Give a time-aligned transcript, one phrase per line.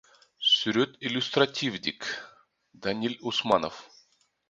[0.51, 2.09] Сүрөт иллюстративдик,
[2.73, 3.83] Даниль Усманов.